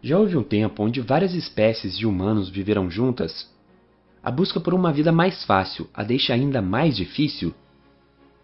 [0.00, 3.50] Já houve um tempo onde várias espécies de humanos viveram juntas?
[4.22, 7.52] A busca por uma vida mais fácil a deixa ainda mais difícil?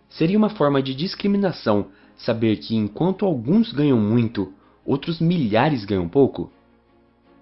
[0.08, 1.86] Seria uma forma de discriminação
[2.16, 4.52] saber que enquanto alguns ganham muito,
[4.84, 6.50] outros milhares ganham pouco?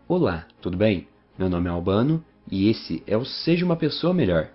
[0.07, 1.09] Olá, tudo bem?
[1.39, 4.51] Meu nome é Albano e esse é o Seja uma Pessoa Melhor.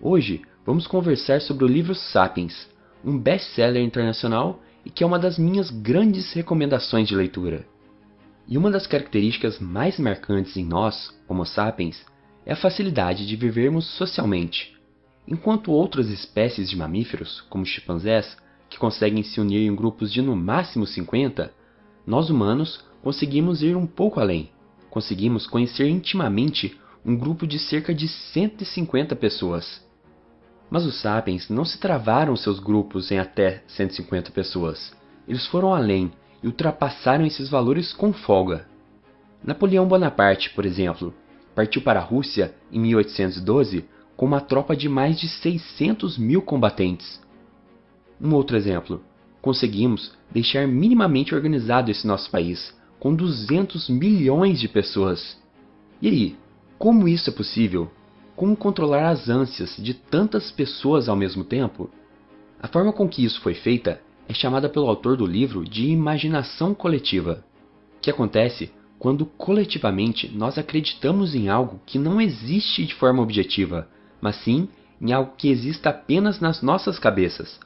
[0.00, 2.68] Hoje vamos conversar sobre o livro Sapiens,
[3.04, 7.64] um best-seller internacional e que é uma das minhas grandes recomendações de leitura.
[8.48, 12.02] E uma das características mais marcantes em nós, Homo sapiens,
[12.46, 14.74] é a facilidade de vivermos socialmente.
[15.26, 18.38] Enquanto outras espécies de mamíferos, como chimpanzés,
[18.70, 21.52] que conseguem se unir em grupos de no máximo 50,
[22.06, 24.50] nós humanos conseguimos ir um pouco além.
[24.88, 29.86] Conseguimos conhecer intimamente um grupo de cerca de 150 pessoas.
[30.70, 34.96] Mas os sapiens não se travaram seus grupos em até 150 pessoas.
[35.26, 36.10] Eles foram além
[36.42, 38.66] e ultrapassaram esses valores com folga.
[39.44, 41.14] Napoleão Bonaparte, por exemplo,
[41.54, 43.84] partiu para a Rússia em 1812
[44.16, 47.20] com uma tropa de mais de 600 mil combatentes.
[48.20, 49.00] Um outro exemplo:
[49.40, 55.38] conseguimos deixar minimamente organizado esse nosso país, com 200 milhões de pessoas.
[56.02, 56.36] E aí,
[56.78, 57.90] como isso é possível?
[58.34, 61.90] Como controlar as ânsias de tantas pessoas ao mesmo tempo?
[62.60, 66.74] A forma com que isso foi feita é chamada pelo autor do livro de imaginação
[66.74, 67.42] coletiva,
[68.02, 73.88] que acontece quando coletivamente nós acreditamos em algo que não existe de forma objetiva,
[74.20, 74.68] mas sim
[75.00, 77.58] em algo que exista apenas nas nossas cabeças.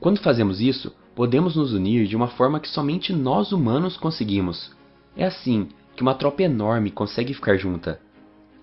[0.00, 4.72] Quando fazemos isso, podemos nos unir de uma forma que somente nós humanos conseguimos.
[5.16, 8.00] É assim que uma tropa enorme consegue ficar junta.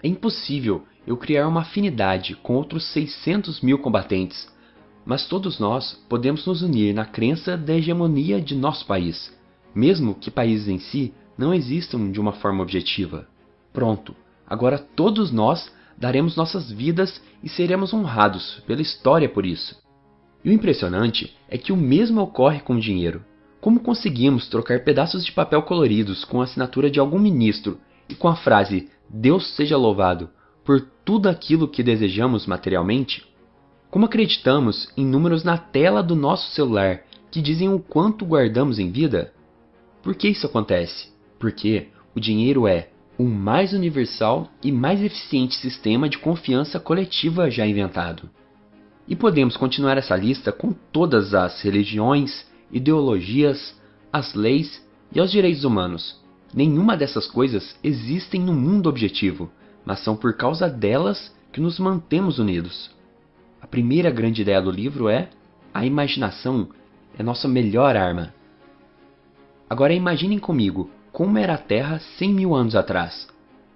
[0.03, 4.47] É impossível eu criar uma afinidade com outros 600 mil combatentes,
[5.05, 9.33] mas todos nós podemos nos unir na crença da hegemonia de nosso país,
[9.73, 13.27] mesmo que países em si não existam de uma forma objetiva.
[13.71, 14.15] Pronto,
[14.47, 19.75] agora todos nós daremos nossas vidas e seremos honrados pela história por isso.
[20.43, 23.23] E o impressionante é que o mesmo ocorre com o dinheiro.
[23.59, 28.27] Como conseguimos trocar pedaços de papel coloridos com a assinatura de algum ministro e com
[28.27, 30.29] a frase Deus seja louvado
[30.63, 33.28] por tudo aquilo que desejamos materialmente?
[33.91, 37.01] Como acreditamos em números na tela do nosso celular
[37.31, 39.33] que dizem o quanto guardamos em vida?
[40.03, 41.07] Por que isso acontece?
[41.39, 47.65] Porque o dinheiro é o mais universal e mais eficiente sistema de confiança coletiva já
[47.65, 48.29] inventado.
[49.07, 53.75] E podemos continuar essa lista com todas as religiões, ideologias,
[54.13, 56.21] as leis e os direitos humanos.
[56.53, 59.51] Nenhuma dessas coisas existem no mundo objetivo,
[59.83, 62.98] mas são por causa delas que nos mantemos unidos.
[63.71, 65.29] Primeira grande ideia do livro é:
[65.73, 66.69] a imaginação
[67.17, 68.33] é nossa melhor arma.
[69.69, 73.27] Agora imaginem comigo como era a Terra 100 mil anos atrás.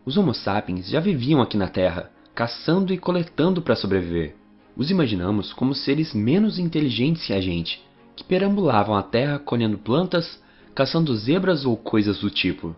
[0.06, 4.36] Os Homo sapiens já viviam aqui na Terra, caçando e coletando para sobreviver.
[4.76, 7.82] Os imaginamos como seres menos inteligentes que a gente,
[8.16, 10.42] que perambulavam a Terra colhendo plantas
[10.74, 12.76] caçando zebras ou coisas do tipo.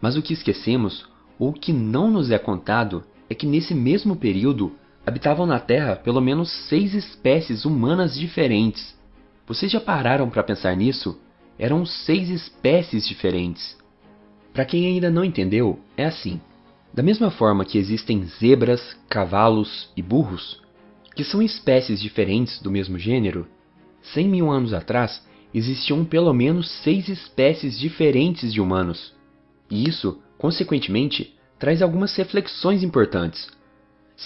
[0.00, 1.06] Mas o que esquecemos,
[1.38, 4.72] ou o que não nos é contado, é que nesse mesmo período
[5.06, 8.98] habitavam na Terra pelo menos seis espécies humanas diferentes.
[9.46, 11.18] Vocês já pararam para pensar nisso?
[11.58, 13.76] Eram seis espécies diferentes.
[14.52, 16.40] Para quem ainda não entendeu, é assim.
[16.92, 20.60] Da mesma forma que existem zebras, cavalos e burros,
[21.14, 23.46] que são espécies diferentes do mesmo gênero,
[24.14, 25.22] 100 mil anos atrás
[25.52, 29.12] existiam pelo menos seis espécies diferentes de humanos.
[29.70, 33.48] E isso, consequentemente, traz algumas reflexões importantes.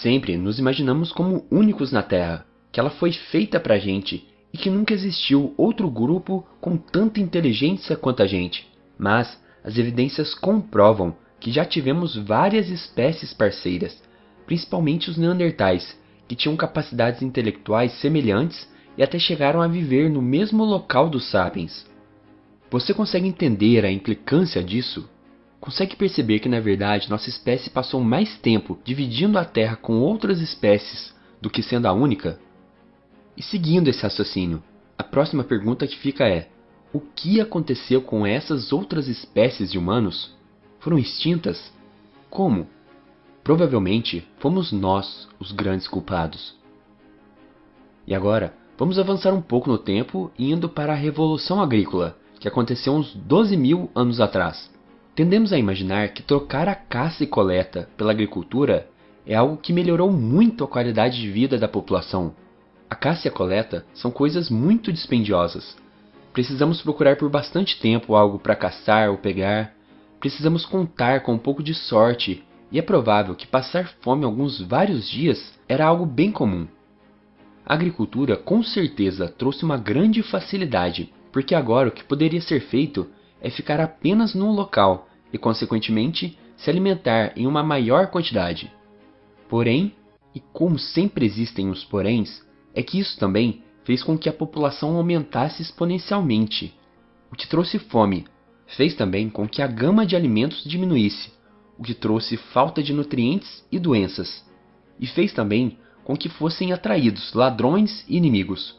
[0.01, 4.57] Sempre nos imaginamos como únicos na Terra, que ela foi feita para a gente e
[4.57, 8.67] que nunca existiu outro grupo com tanta inteligência quanto a gente.
[8.97, 14.03] Mas as evidências comprovam que já tivemos várias espécies parceiras,
[14.45, 20.65] principalmente os neandertais, que tinham capacidades intelectuais semelhantes e até chegaram a viver no mesmo
[20.65, 21.85] local dos sapiens.
[22.69, 25.09] Você consegue entender a implicância disso?
[25.65, 30.39] Consegue perceber que na verdade nossa espécie passou mais tempo dividindo a Terra com outras
[30.39, 32.39] espécies do que sendo a única?
[33.35, 34.63] E seguindo esse raciocínio,
[34.97, 36.47] a próxima pergunta que fica é:
[36.93, 40.33] o que aconteceu com essas outras espécies de humanos?
[40.79, 41.73] Foram extintas?
[42.29, 42.69] Como?
[43.43, 46.55] Provavelmente fomos nós os grandes culpados.
[48.07, 52.93] E agora, Vamos avançar um pouco no tempo indo para a Revolução Agrícola, que aconteceu
[52.93, 54.69] uns 12 mil anos atrás.
[55.15, 58.89] Tendemos a imaginar que trocar a caça e coleta pela agricultura
[59.25, 62.35] é algo que melhorou muito a qualidade de vida da população.
[62.89, 65.77] A caça e a coleta são coisas muito dispendiosas.
[66.33, 69.73] Precisamos procurar por bastante tempo algo para caçar ou pegar.
[70.19, 75.07] precisamos contar com um pouco de sorte, e é provável que passar fome alguns vários
[75.07, 76.67] dias era algo bem comum.
[77.65, 83.07] A agricultura com certeza trouxe uma grande facilidade, porque agora o que poderia ser feito
[83.45, 88.73] é ficar apenas num local e, consequentemente, se alimentar em uma maior quantidade.
[89.47, 89.93] Porém,
[90.33, 92.43] e como sempre existem os poréns,
[92.73, 96.73] é que isso também fez com que a população aumentasse exponencialmente,
[97.31, 98.25] o que trouxe fome.
[98.65, 101.31] Fez também com que a gama de alimentos diminuísse,
[101.77, 104.43] o que trouxe falta de nutrientes e doenças.
[104.99, 108.75] E fez também com que fossem atraídos ladrões e inimigos.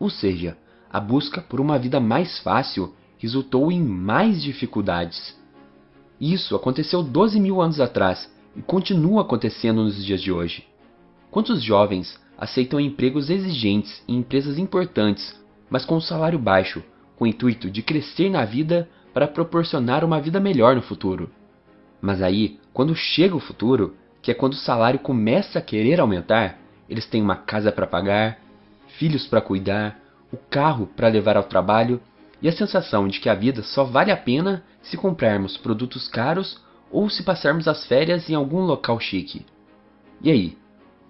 [0.00, 0.58] Ou seja,
[0.90, 5.40] a busca por uma vida mais fácil resultou em mais dificuldades.
[6.20, 10.66] Isso aconteceu 12 mil anos atrás e continua acontecendo nos dias de hoje.
[11.30, 15.40] Quantos jovens aceitam empregos exigentes em empresas importantes,
[15.70, 16.82] mas com um salário baixo,
[17.14, 21.30] com o intuito de crescer na vida para proporcionar uma vida melhor no futuro?
[22.00, 26.58] Mas aí, quando chega o futuro, que é quando o salário começa a querer aumentar,
[26.88, 28.40] eles têm uma casa para pagar,
[28.98, 30.00] filhos para cuidar,
[30.32, 32.00] o carro para levar ao trabalho
[32.42, 36.60] e a sensação de que a vida só vale a pena se comprarmos produtos caros
[36.90, 39.46] ou se passarmos as férias em algum local chique.
[40.20, 40.58] E aí,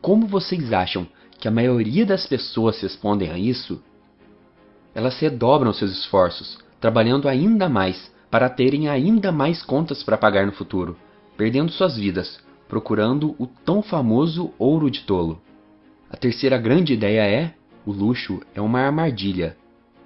[0.00, 1.06] como vocês acham
[1.40, 3.82] que a maioria das pessoas respondem a isso?
[4.94, 10.52] Elas redobram seus esforços, trabalhando ainda mais para terem ainda mais contas para pagar no
[10.52, 10.96] futuro,
[11.36, 15.40] perdendo suas vidas, procurando o tão famoso ouro de tolo.
[16.10, 17.54] A terceira grande ideia é:
[17.86, 19.56] o luxo é uma armadilha.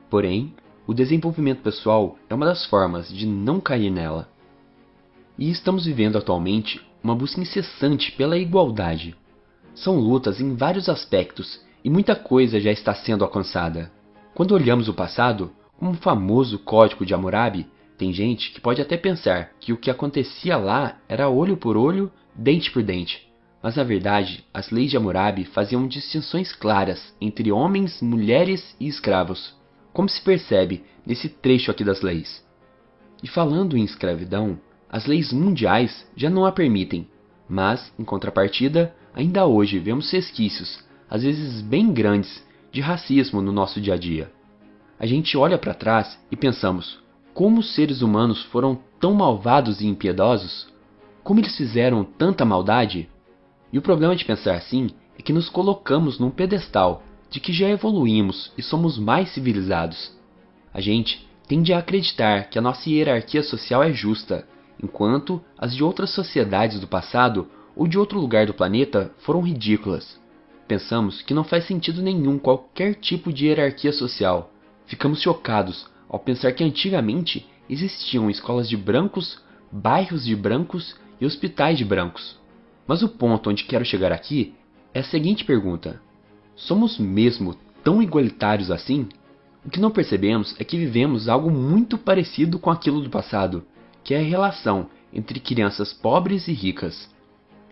[0.08, 0.55] Porém,
[0.86, 4.28] o desenvolvimento pessoal é uma das formas de não cair nela.
[5.36, 9.16] E estamos vivendo atualmente uma busca incessante pela igualdade.
[9.74, 13.90] São lutas em vários aspectos e muita coisa já está sendo alcançada.
[14.32, 17.66] Quando olhamos o passado, como o famoso Código de Hammurabi,
[17.98, 22.12] tem gente que pode até pensar que o que acontecia lá era olho por olho,
[22.34, 23.26] dente por dente.
[23.60, 29.56] Mas na verdade, as leis de Hammurabi faziam distinções claras entre homens, mulheres e escravos
[29.96, 32.46] como se percebe nesse trecho aqui das leis.
[33.22, 34.60] E falando em escravidão,
[34.90, 37.08] as leis mundiais já não a permitem,
[37.48, 43.81] mas, em contrapartida, ainda hoje vemos resquícios, às vezes bem grandes, de racismo no nosso
[43.81, 44.31] dia a dia.
[44.98, 47.02] A gente olha para trás e pensamos:
[47.32, 50.69] como os seres humanos foram tão malvados e impiedosos?
[51.25, 53.08] Como eles fizeram tanta maldade?
[53.72, 57.69] E o problema de pensar assim é que nos colocamos num pedestal de que já
[57.69, 60.12] evoluímos e somos mais civilizados.
[60.73, 64.46] A gente tende a acreditar que a nossa hierarquia social é justa,
[64.82, 70.20] enquanto as de outras sociedades do passado ou de outro lugar do planeta foram ridículas.
[70.67, 74.50] Pensamos que não faz sentido nenhum qualquer tipo de hierarquia social.
[74.87, 79.40] Ficamos chocados ao pensar que antigamente existiam escolas de brancos,
[79.70, 82.38] bairros de brancos e hospitais de brancos.
[82.87, 84.55] Mas o ponto onde quero chegar aqui
[84.94, 86.00] é a seguinte pergunta:
[86.56, 87.54] Somos mesmo
[87.84, 89.06] tão igualitários assim?
[89.64, 93.62] O que não percebemos é que vivemos algo muito parecido com aquilo do passado,
[94.02, 97.10] que é a relação entre crianças pobres e ricas.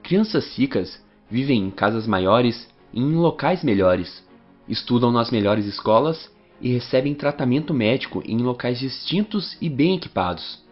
[0.03, 4.23] Crianças ricas vivem em casas maiores e em locais melhores,
[4.69, 10.63] estudam nas melhores escolas e recebem tratamento médico em locais distintos e bem equipados,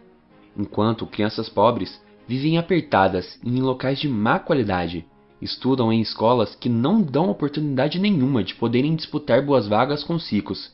[0.55, 5.05] enquanto crianças pobres vivem apertadas em locais de má qualidade
[5.43, 10.29] estudam em escolas que não dão oportunidade nenhuma de poderem disputar boas vagas com os
[10.31, 10.71] ricos.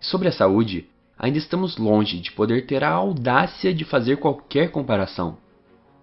[0.00, 5.38] Sobre a saúde, ainda estamos longe de poder ter a audácia de fazer qualquer comparação.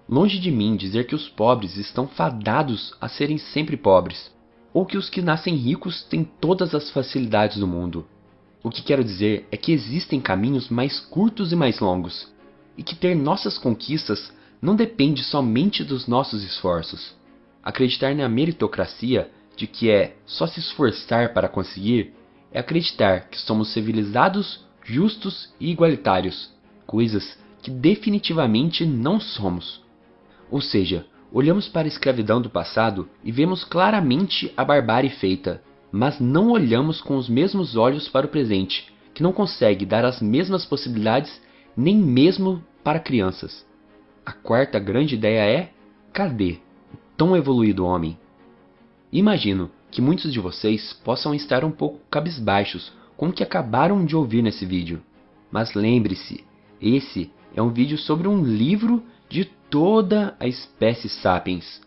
[0.07, 4.31] Longe de mim dizer que os pobres estão fadados a serem sempre pobres,
[4.73, 8.05] ou que os que nascem ricos têm todas as facilidades do mundo.
[8.63, 12.27] O que quero dizer é que existem caminhos mais curtos e mais longos,
[12.77, 14.31] e que ter nossas conquistas
[14.61, 17.15] não depende somente dos nossos esforços.
[17.65, 22.13] Acreditar na meritocracia, de que é só se esforçar para conseguir,
[22.51, 26.53] é acreditar que somos civilizados, justos e igualitários,
[26.85, 29.83] coisas que definitivamente não somos.
[30.51, 36.19] Ou seja, olhamos para a escravidão do passado e vemos claramente a barbárie feita, mas
[36.19, 40.65] não olhamos com os mesmos olhos para o presente, que não consegue dar as mesmas
[40.65, 41.41] possibilidades
[41.75, 43.65] nem mesmo para crianças.
[44.23, 45.71] A quarta grande ideia é:
[46.13, 46.59] cadê?
[47.17, 48.17] Tão evoluído homem.
[49.11, 54.15] Imagino que muitos de vocês possam estar um pouco cabisbaixos com o que acabaram de
[54.15, 55.01] ouvir nesse vídeo.
[55.51, 56.43] Mas lembre-se,
[56.81, 61.81] esse é um vídeo sobre um livro de toda a espécie Sapiens.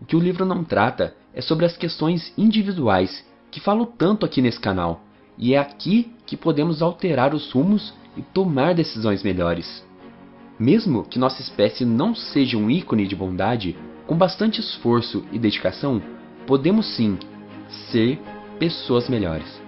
[0.00, 4.42] O que o livro não trata é sobre as questões individuais que falo tanto aqui
[4.42, 5.00] nesse canal,
[5.38, 9.84] e é aqui que podemos alterar os rumos e tomar decisões melhores.
[10.58, 16.00] Mesmo que nossa espécie não seja um ícone de bondade, com bastante esforço e dedicação,
[16.46, 17.18] podemos sim
[17.90, 18.18] ser
[18.58, 19.65] pessoas melhores.